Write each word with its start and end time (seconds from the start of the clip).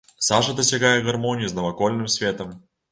Саша 0.27 0.55
дасягае 0.61 0.95
гармоніі 1.11 1.51
з 1.53 1.59
навакольным 1.61 2.13
светам. 2.17 2.63